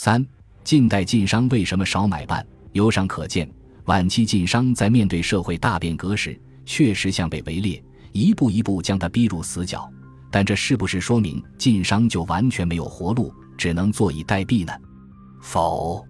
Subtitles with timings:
[0.00, 0.24] 三、
[0.62, 2.46] 近代晋商为什么少买办？
[2.70, 3.50] 由上可见，
[3.86, 7.82] 晚期晋商在面对社会大变革时，确实像被围猎，
[8.12, 9.90] 一步一步将他逼入死角。
[10.30, 14.72] 但这是不是说明晋商就完全没有活路，只能坐以待毙呢？
[15.42, 16.06] 否，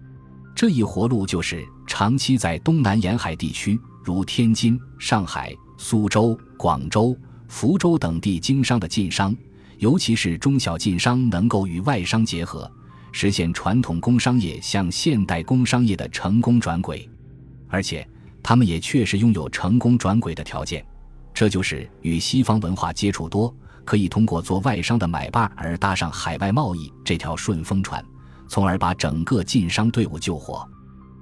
[0.55, 7.17] 这一活路就是长期在东南沿海地区，如天津、上海、苏州、广州、
[7.47, 9.35] 福州等地经商的晋商，
[9.79, 12.71] 尤其是中小晋商，能够与外商结合，
[13.11, 17.09] 实现传统工商业向现代工商业的成功转轨，
[17.67, 18.07] 而且
[18.41, 20.85] 他们也确实拥有成功转轨的条件，
[21.33, 23.53] 这就是与西方文化接触多。
[23.85, 28.05] 可以通过做外商的买办而搭上海外贸易这条顺风船，
[28.47, 30.63] 从而把整个晋商队伍救活。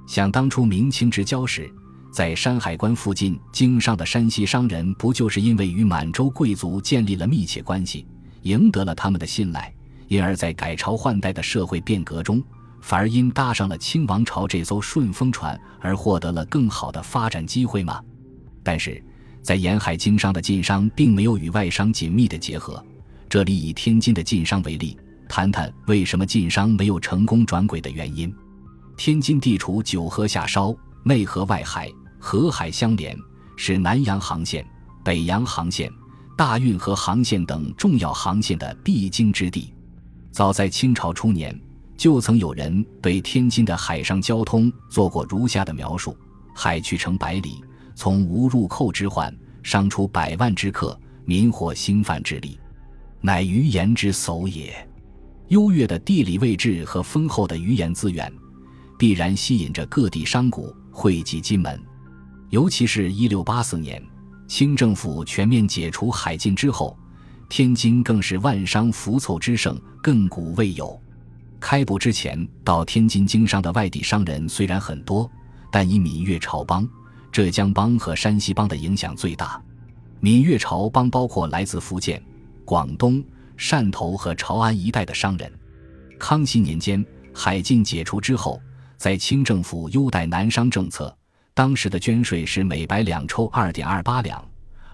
[0.06, 1.74] 想当初明清之交时，
[2.12, 8.06] 在山海关附近经商的山西商人，不就是因为与满洲贵族建立了密切关系，
[8.42, 9.74] 赢得了他们的信赖，
[10.08, 12.44] 因而，在改朝换代的社会变革中，
[12.82, 18.02] 反而因搭上了清王朝这艘顺风船而获得了更好的发展机会吗？
[18.64, 19.04] 但是。
[19.44, 22.84] 在沿海经商的晋商并没有与外商紧密的结合。
[23.30, 24.98] 这里以天津的晋商为例，
[25.30, 28.34] 谈谈为什么晋商没有成功转轨的原因。
[28.98, 31.90] 天津地处九河下梢，内河外海，
[32.20, 33.18] 河海相连，
[33.56, 34.68] 是南洋航线、
[35.02, 35.90] 北洋航线、
[36.38, 39.74] 大运河航线等重要航线的必经之地。
[40.38, 41.60] 早在清朝初年，
[41.98, 46.16] 就曾有人对天津的海上交通做过如下的描述：
[46.54, 47.60] 海去程百里。
[47.96, 52.60] 从无入寇之患，商出百万之客，民获兴犯之利，
[53.20, 54.88] 乃鱼盐之叟也。
[55.48, 58.32] 优越的地理位置和丰厚的鱼盐资源，
[58.96, 61.82] 必然吸引着各地商贾汇集金门。
[62.52, 64.00] 尤其是一六八四年，
[64.48, 66.96] 清政府全面解除海禁之后，
[67.50, 71.00] 天津更是万商浮凑之盛，亘古未有。
[71.60, 75.30] 开埠之前，到天津经商的外地商人虽然很多，
[75.72, 76.88] 但以闽粤朝帮。
[77.32, 79.62] 浙江帮和山西帮的影响最大，
[80.20, 82.22] 闽粤潮帮包括来自福建、
[82.66, 83.24] 广东、
[83.58, 85.52] 汕头和潮安一带的商人。
[86.18, 88.60] 康熙年间，海禁解除之后，
[88.98, 91.16] 在清政府优待南商政策，
[91.54, 94.44] 当时的捐税是每百两抽二点二八两，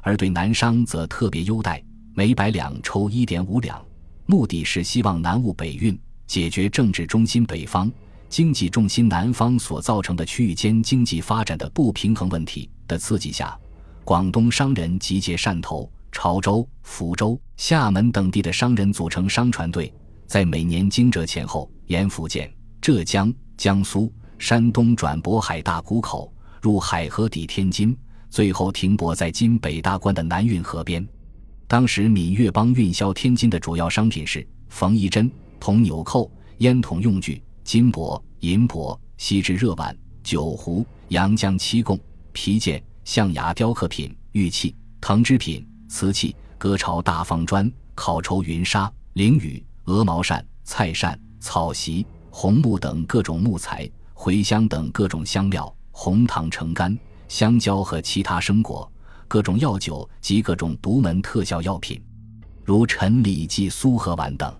[0.02, 1.82] 而对南商则特别优待，
[2.16, 3.84] 每百两抽一点五两，
[4.28, 7.92] 目的是希望南务北运，解决政治中心北方。
[8.30, 13.58] 经济重心南方所造成的区域间经济发展的不平衡问题的刺激下，
[14.04, 19.92] 广东商人集结汕头、潮州、福州、厦门等地的商人组成商船队，
[20.28, 26.32] 在每年惊蛰前后沿福建、浙江、江苏、山东转渤海大沽口，
[26.62, 27.98] 入海河抵天津，
[28.30, 31.08] 最后停泊在今北大关的南运河边。
[31.74, 35.28] 当时闽粤帮运销天津的主要商品是缝衣针、
[35.60, 37.42] 铜纽扣、烟筒用具。
[37.64, 42.00] 金箔、银箔、锡制热碗、酒壶、阳江漆供、
[42.32, 56.96] 皮件、象牙雕刻品、玉器、藤织品、瓷器、割巢大方砖、烤绸云纱、绫羽、鹅毛扇、菜扇、草席、红木等各种木材、茴香等各种香料、红糖、橙干、
[57.28, 58.88] 香蕉和其他生果、
[59.34, 62.00] 各种药酒及各种独门特效药品，
[62.64, 64.56] 如陈李济苏合丸等。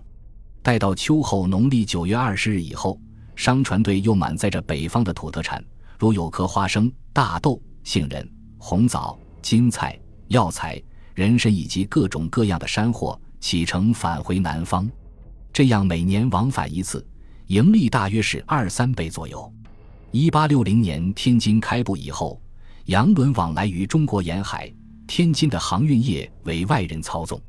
[0.64, 2.98] 待到秋后农历九月二十日以后，
[3.36, 5.64] 商船队又满载着北方的土特产，
[5.96, 9.96] 如有壳花生、大豆、杏仁、红枣、金菜、
[10.26, 10.82] 药材、
[11.14, 14.90] 人参以及各种各样的山货，启程返回南方。
[15.52, 17.06] 这样每年往返一次，
[17.46, 19.54] 盈利大约是二三倍左右。
[20.10, 22.42] 一八六零年天津开埠以后，
[22.86, 24.70] 洋轮往来于中国沿海，
[25.06, 27.40] 天津的航运业为外人操纵。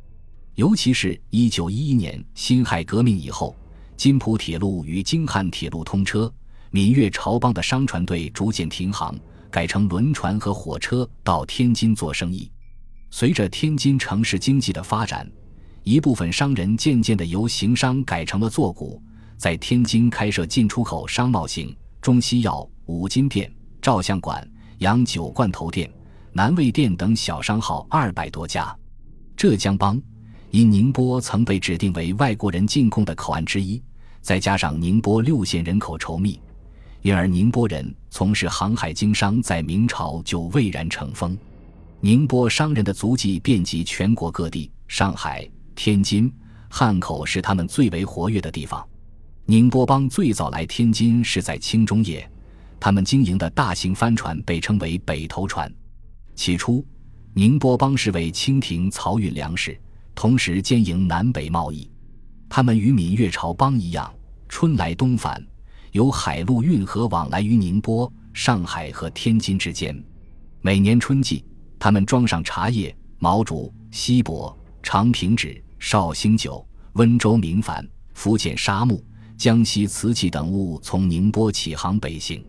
[0.54, 3.54] 尤其是一九一一年辛亥革命以后，
[3.98, 6.34] 津浦铁路与京汉铁路通车，
[6.72, 9.14] 闽粤潮帮的商船队逐渐停航，
[9.52, 12.50] 改成轮船和火车到天津做生意。
[13.12, 15.30] 随着天津城市经济的发展，
[15.84, 19.04] 一部分商人渐渐地由行商改成了做股，
[19.36, 24.50] 在天津开设进出口商贸行、中西药、五金店、照相馆、
[24.80, 25.92] 洋酒罐头店、
[26.32, 28.76] 南味店等小商号二百多家。
[29.36, 30.02] 浙江帮。
[30.52, 33.82] 因宁波曾被指定为外国人进贡的口岸之一，
[34.22, 36.40] 再加上宁波六县人口稠密，
[37.02, 41.38] 因而宁波人从事航海经商在明朝就蔚然成风。
[42.00, 45.46] 宁波商人的足迹遍及全国各地，上海、
[45.76, 46.34] 天津、
[46.70, 48.88] 汉口是他们最为活跃的地方。
[49.44, 52.26] 宁波帮最早来天津是在清中叶，
[52.80, 55.74] 他们经营的大型帆船被称为北头船。
[56.36, 56.86] 起初，
[57.34, 59.80] 宁波帮是为清廷漕运粮食。
[60.14, 61.92] 同时兼营南北贸易，
[62.48, 64.10] 他们与闽粤潮帮一样，
[64.48, 65.46] 春来冬返，
[65.92, 70.02] 由海陆运河往来于宁波、上海和天津之间。
[70.62, 71.44] 每年春季，
[71.78, 79.04] 他们装上茶叶、毛竹、锡箔、长平纸、绍兴酒、温州明矾、福建沙木、
[79.36, 82.42] 江西瓷器等物从宁波起航北行，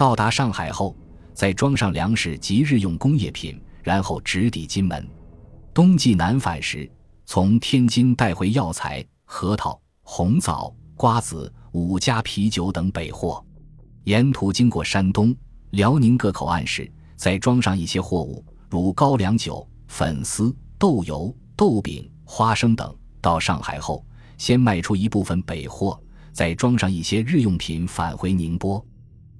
[0.00, 0.96] 到达上海后，
[1.34, 5.06] 再装上粮食及日用工业品，然后直抵金门。
[5.74, 6.90] 冬季南返时，
[7.26, 13.44] 从天津带回药材、核桃、红枣、瓜子、五家啤酒等北货。
[14.04, 15.36] 沿途经过山东、
[15.72, 22.96] 辽宁各口岸时，再装上一些货物，如高粱酒、粉丝、豆油、豆饼、花生等。
[23.20, 24.02] 到上海后，
[24.38, 26.02] 先卖出一部分北货，
[26.32, 28.82] 再装上一些日用品返回宁波。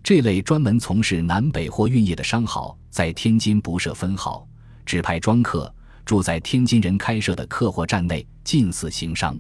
[0.03, 4.47] 这类专门从事南北货运业的商号，在天津不设分号，
[4.85, 5.73] 只派庄客。
[6.03, 9.39] 住在天津人开设的客货站内，近似行商。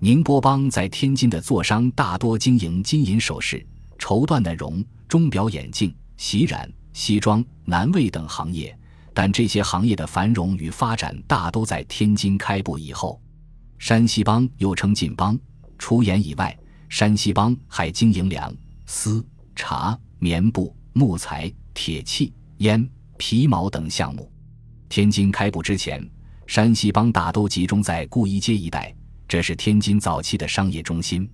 [0.00, 3.64] 宁波帮在天津的座商大多经营金银首饰、
[3.96, 8.76] 绸缎的绒、钟表、眼镜、洗染、西装、南卫等行业，
[9.14, 13.20] 但这些行业的繁荣与发展大都在天津开埠以后。
[13.78, 15.38] 山西帮又称晋帮，
[15.78, 16.58] 除盐以外，
[16.88, 18.52] 山西帮还经营粮、
[18.86, 19.24] 丝、
[19.54, 24.30] 茶、棉布、木材、铁器、烟、皮毛等项目。
[24.88, 26.04] 天津开埠之前，
[26.46, 28.94] 山西帮大都集中在固一街一带，
[29.28, 31.30] 这是天津早期的商业中心。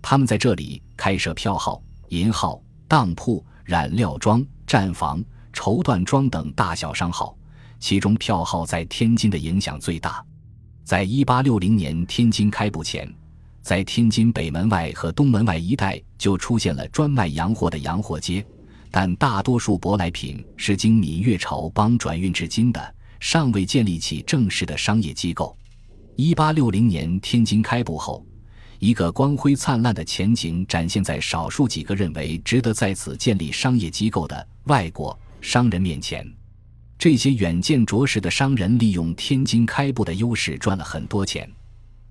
[0.00, 5.22] 他们在这里开设票号、银号、当铺、染料庄、站房、
[5.52, 7.36] 绸缎庄等大小商号，
[7.78, 10.24] 其中票号在天津的影响最大。
[10.84, 13.12] 在一八六零年天津开埠前，
[13.62, 18.44] 在天津北门外和东门外一带就出现了专卖洋货的洋货街。
[18.90, 25.56] 但大多数舶来品是经闽粤潮帮转运至今的，尚未建立起正式的商业机构。
[26.14, 28.22] 一八六零年天津开埠后，
[28.78, 36.30] 一个光辉灿烂的前景展现在少数几个认为值得在此建立商业机构的外国商人面前。
[36.98, 41.50] 这些远见卓识的商人利用天津开埠的优势赚了很多钱。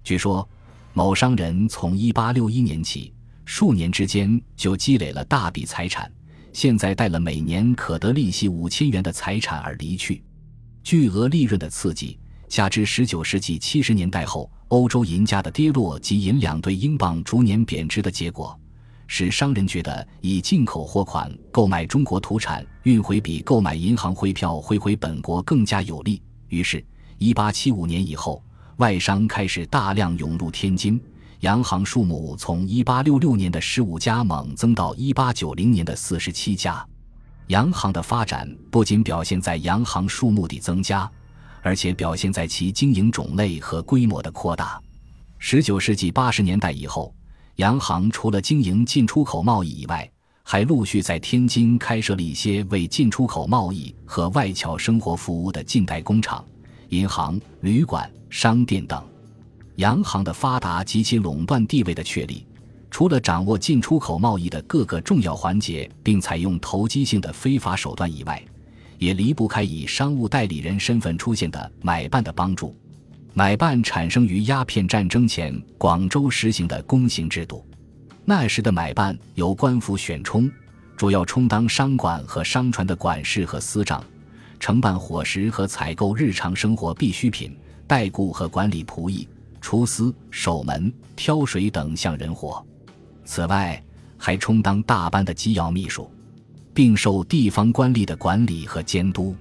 [0.03, 0.49] 据说，
[0.93, 3.13] 某商人从一八六一年起，
[3.45, 6.11] 数年之间就积累了大笔财产。
[6.51, 10.21] 现在带了每年可得利息五千元的财产而离去，
[10.83, 18.59] 巨额利润的刺激，加之十九世纪七十年代后欧洲银价的跌落及银两对英镑逐年贬值的结果，
[19.07, 26.21] 使商人觉得以进口货款购买中国土产运回比购买银行汇票汇回本国更加有利。
[26.49, 26.85] 于是，
[27.17, 28.43] 一八七五年以后，
[28.77, 31.01] 外商开始大量涌入天津。
[31.41, 36.85] 洋行数目从1866年的十五家猛增到1890年的四十七家。
[37.47, 41.09] 洋行的发展不仅表现在洋行数目的增加，
[41.61, 44.79] 而且表现在其经营种类和规模的扩大。
[45.41, 47.13] 19世纪80年代以后，
[47.55, 50.09] 洋行除了经营进出口贸易以外，
[50.43, 56.45] 还陆续在天津开设了一些为进出口贸易和外侨生活服务的近代工厂、
[56.91, 59.01] 银行、旅馆、商店等。
[59.77, 62.45] 洋行的发达及其垄断地位的确立，
[62.89, 68.43] 除了掌握进出口贸易的各个重要环节，并采用投机性的非法手段以外，
[68.97, 72.75] 也离不开以商务代理人身份出现的买办的帮助。
[73.33, 77.65] 买办产生于鸦片战争前广州实行的公行制度，
[78.25, 80.51] 那时的买办由官府选充，
[80.97, 84.03] 主要充当商馆和商船的管事和司账，
[84.61, 89.27] 承办伙食和采购日常生活必需品，代雇和管理仆役。
[89.59, 92.63] 厨司、守门、挑水等项人活，
[93.25, 93.83] 此外
[94.19, 96.11] 还充当大班的机要秘书，
[96.75, 99.35] 并受地方官吏的管理和监督。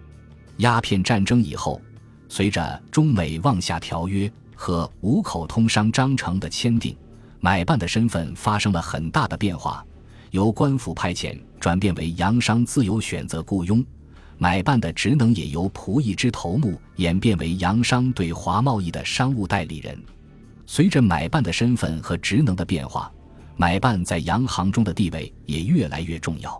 [0.57, 1.81] 鸦片战争以后，
[2.29, 6.97] 随着中美望厦条约和五口通商章程的签订，
[7.41, 9.85] 买办的身份发生了很大的变化，
[10.31, 13.85] 由官府派遣转变为洋商自由选择雇佣。
[14.43, 20.03] 买办的职能也由仆役之头目演变为洋商对华贸易的商务代理人。
[20.67, 23.13] 随着买办的身份和职能的变化，
[23.59, 26.59] 买办在洋行中的地位也越来越重要。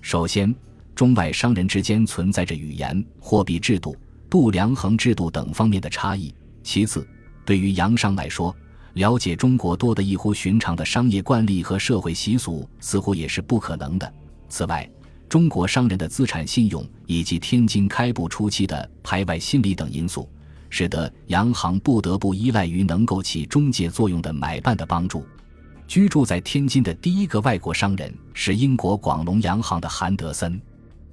[0.00, 0.54] 首先，
[0.94, 3.94] 中外商人之间存在着语言、货币制度、
[4.30, 6.34] 度量衡制度等方面的差异。
[6.62, 7.06] 其次，
[7.44, 8.56] 对于洋商来说，
[8.94, 14.10] 了解中国多得异乎寻常的商业惯例和社会习俗，似乎也是不可能的。
[14.48, 14.90] 此外，
[15.30, 20.28] 中国商人的资产信用以及天津开埠初期的排外心理等因素，
[20.68, 25.24] 使得洋行不得不依赖于能够起中介作用的买办的帮助。
[25.86, 30.60] 居住在天津的第一个外国商人是英国广隆洋行的韩德森。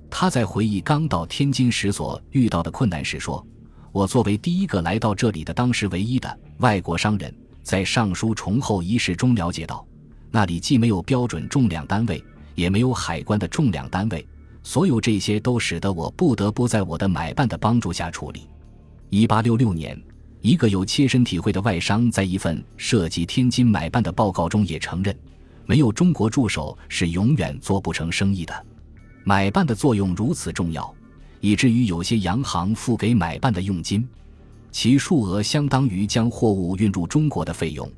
[0.10, 3.46] 他在回忆刚到天津时所遇到的困难时说
[3.94, 7.32] ：“我作为第一个来到这里的当时唯一的外国商人，
[7.62, 9.86] 在上书崇厚仪式中了解到，
[10.32, 12.24] 那里既没有标准重量单位，
[12.58, 14.28] 也没有海关的重量单位。
[14.64, 18.50] 所有这些都使得我不得不在我的买办的帮助下处理。
[19.10, 19.98] 一八六六年，
[20.42, 25.16] 一个有切身体会的外商在一份涉及天津买办的报告中也承认，
[25.66, 28.66] 没有中国助手是永远做不成生意的。
[29.24, 30.94] 买办的作用如此重要，
[31.40, 34.06] 以至于有些洋行付给买办的佣金，
[34.72, 37.90] 其数额相当于将货物运入中国的费用。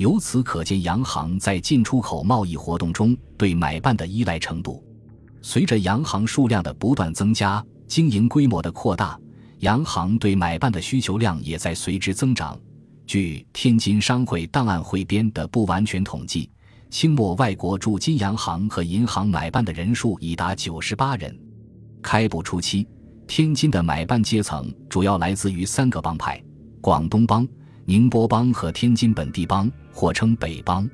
[0.00, 4.82] 由此可见，洋行在进出口贸易活动中对买办的依赖程度。
[5.42, 9.20] 随着洋行数量的不断增加，经营规模的扩大，
[9.58, 12.58] 洋行对买办的需求量也在随之增长。
[13.06, 16.50] 据《天津商会档案汇编》的不完全统计，
[16.88, 21.38] 清末外国驻金洋行和银行买办的人数已达九十八人。
[22.00, 22.88] 开埠初期，
[23.26, 26.42] 天津的买办阶层主要来自于三个帮派：
[26.80, 27.46] 广东帮、
[27.84, 30.88] 宁波帮和天津本地帮，或称北帮。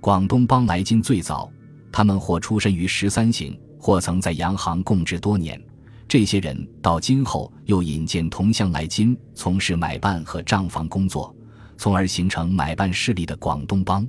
[0.00, 1.50] 广东帮来津最早，
[1.92, 3.58] 他们或出身于十三行。
[3.82, 5.58] 或曾在洋行供职多年，
[6.06, 11.34] 这些人到今后又引荐同乡来京从事买办和账房工作，
[11.78, 14.06] 从而形成买办势力的广东帮。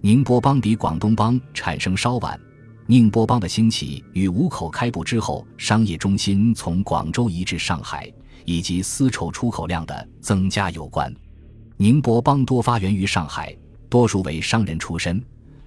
[0.00, 2.36] 宁波帮比广东帮产生稍晚，
[2.86, 8.12] 宁波帮的兴起与五口开埠之后商业中心从广州移至上海，
[8.44, 11.14] 以及丝绸出口量的增加有关。
[11.76, 13.54] 宁波帮多发源于上海，
[13.88, 15.22] 多数为商人出身。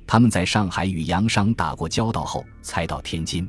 [0.06, 3.48] 他们在上海与洋商打过交道后，才到天津。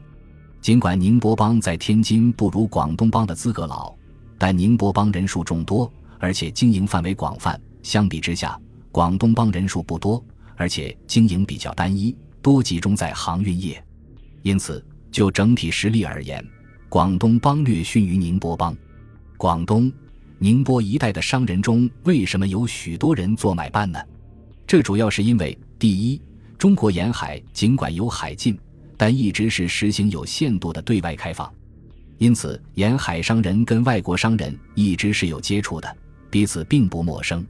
[0.60, 3.94] 尽管宁波帮在天津不如广东帮的资格老，
[4.36, 7.58] 但宁波帮人数众多，而且经营范围广泛。
[7.80, 8.60] 相比之下，
[8.90, 10.22] 广东帮人数不多，
[10.56, 13.80] 而且经营比较单一，多集中在航运业。
[14.42, 16.44] 因此，就整体实力而言，
[16.88, 18.76] 广东帮略逊于宁波帮。
[19.36, 19.92] 广东、
[20.40, 23.98] 宁波一带的商人中，为什么有许多人做买办呢？
[24.66, 26.20] 这主要是因为，第一，
[26.56, 28.56] 中国沿海尽管有海禁，
[28.96, 31.52] 但一直是实行有限度的对外开放，
[32.18, 35.96] 因此沿海商人跟外国商人一直是有接触的，
[36.30, 37.44] 彼此并不陌生。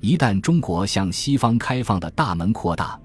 [0.00, 2.96] 一旦中国向西方开放的大门扩大，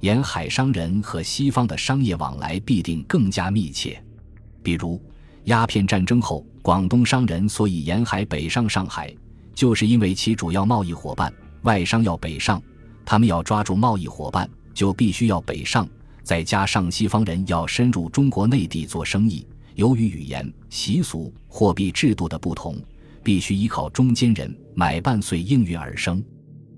[0.00, 4.02] 沿海商人和西方的商业往来必定更加密切。
[4.62, 4.98] 比如
[5.44, 9.14] 鸦片战争后，广东商人所以沿海北上上海，
[9.54, 12.62] 就是因为其主要贸易伙伴外商要北上，
[13.04, 14.48] 他们要抓住贸易伙伴。
[14.72, 15.86] 就必须要北上，
[16.22, 22.76] 再加上西方人要深入中国内地做生意，由于语言、习俗、货币制度的不同，
[23.22, 26.22] 必须依靠中间人买办，遂应运而生。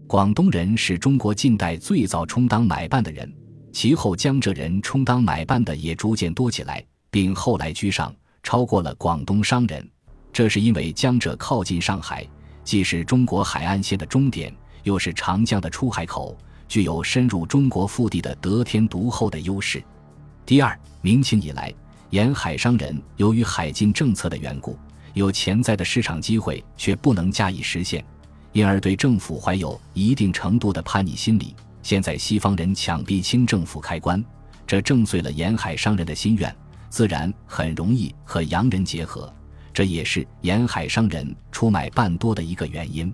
[0.07, 3.31] 广东人是中国近代最早充当买办的人，
[3.73, 8.13] 其后江浙人充当买办的也逐渐多起来，并后来居上，
[8.43, 9.89] 超过了广东商人。
[10.33, 12.27] 这是因为江浙靠近上海，
[12.65, 16.37] 既是中国海岸线的终点，又是长江的出海口。
[16.69, 19.85] 具有深入中国腹地的得天独厚的优势。
[20.47, 21.71] 第二，明清以来，
[22.09, 24.79] 沿海商人由于海禁政策的缘故，
[25.13, 28.03] 有潜在的市场机会却不能加以实现，
[28.53, 31.55] 因而对政府怀有一定程度的叛逆心理。
[31.83, 34.25] 现在西方人强逼清政府开关，
[34.67, 36.57] 这正遂了沿海商人的心愿，
[36.93, 39.33] 自然很容易和洋人结合，
[39.73, 43.11] 这也是沿海商人出买办多的一个原因。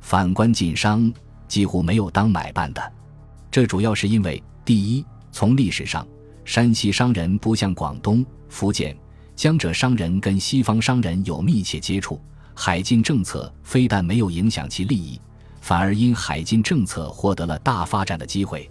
[0.00, 1.12] 反观晋商。
[1.48, 2.92] 几乎没有当买办的，
[3.50, 6.06] 这主要是因为：第一，从历史上，
[6.44, 8.94] 山西商人不像广东、福建、
[9.34, 12.20] 江浙商人跟西方商人有密切接触，
[12.54, 15.18] 海禁政策非但没有影响其利益，
[15.62, 18.70] 反而因海禁政策获得了大发展的机会。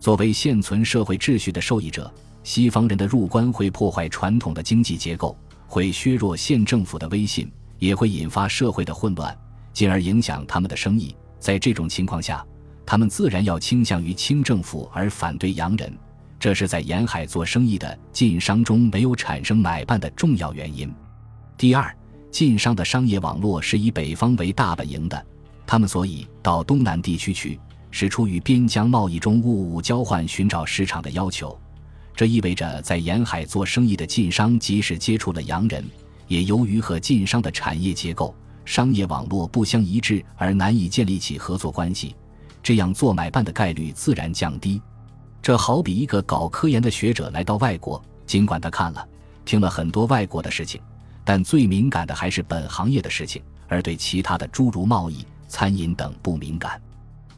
[0.00, 2.10] 作为现存社会秩序的受益者，
[2.46, 5.36] 西方人的入关会破坏传统的经济结构，
[5.66, 7.50] 会削弱县政府的威信，
[7.80, 9.36] 也会引发社会的混乱，
[9.72, 11.12] 进而影响他们的生意。
[11.40, 12.46] 在这种情况下，
[12.86, 15.92] 他们自然要倾向于清政府而反对洋人，
[16.38, 20.88] 这是在沿海做生意的晋商中没有产生买办的重要原因。
[21.58, 21.92] 第二，
[22.30, 25.26] 晋商的商业网络是以北方为大本营的，
[25.66, 27.58] 他们所以到东南地区去，
[27.90, 31.58] 是出于边疆贸易中物物交换、寻找市场的要求。
[32.16, 35.84] 这意味着，在沿海做生意的晋商，即使接触了洋人，
[36.26, 38.34] 也由于和晋商的产业结构。
[38.64, 42.16] 商业网络不相一致而难以建立起合作关系，
[42.62, 44.80] 这样做买办的概率自然降低。
[45.40, 49.06] 这好比一个搞科研的学者来到外国，尽管他看了、
[49.44, 50.80] 听了很多外国的事情，
[51.22, 56.80] 但最敏感的还是本行业的事情，而对其他的诸如贸易、餐饮等不敏感。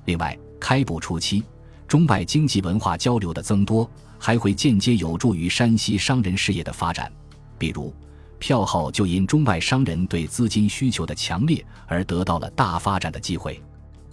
[0.06, 1.44] 另外，开埠初期，
[1.88, 7.10] 中外经济文化交流的增多，还会间接有助于山西商人事业的发展，
[7.58, 7.92] 比如。
[8.40, 13.60] 票号就因中外商人对资金需求的强烈而得到了大发展的机会。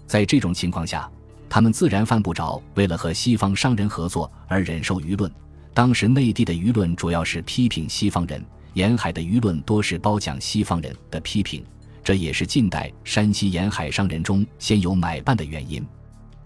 [0.08, 1.08] 在这种情况下，
[1.48, 5.32] 他们自然犯不着为了和西方商人合作而忍受舆论。
[5.75, 11.63] 当时内地的舆论主要是批评西方人，沿海的舆论多是褒奖西方人的批评。
[12.03, 15.86] 这也是近代山西沿海商人中先有买办的原因。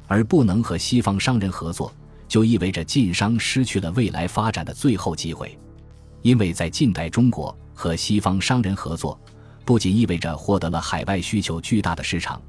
[0.09, 1.93] 而不能和西方商人合作，
[2.27, 5.57] 就意味着晋商失去了未来发展的最后机会。
[6.23, 9.17] 因为在近代中国和西方商人合作，
[9.63, 12.41] 不仅意味着获得了海外需求巨大的市场。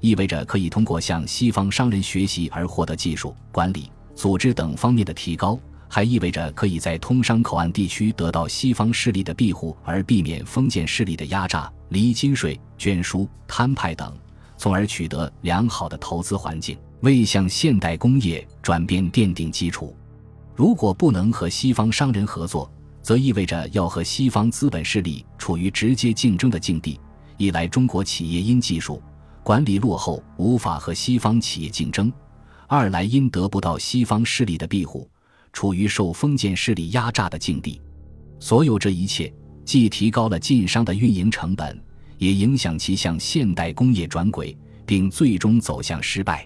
[0.00, 5.58] 意味着可以通过向西方商人学习而获得技术、管理、组织等方面的提高，
[5.88, 14.14] 还意味着可以在通商口岸地区得到西方势力的庇护，而避免封建势力的压榨、离金税、捐书、摊派等，
[14.58, 19.94] 从而取得良好的投资环境，为向现代工业转变奠定基础。
[20.54, 22.70] 如果不能和西方商人合作，
[23.02, 26.98] 则意味着要和西方资本势力处于直接竞争的境地。
[27.36, 29.02] 一来，中国企业因技术。
[29.42, 32.10] 管理落后，无法和西方企业竞争；
[32.66, 35.08] 二来因得不到西方势力的庇护，
[35.52, 37.80] 处于受封建势力压榨的境地。
[38.40, 39.32] 所有这一切，
[39.64, 41.80] 既提高了晋商的运营成本，
[42.18, 46.44] 也影响其向现代工业转轨，并最终走向失败。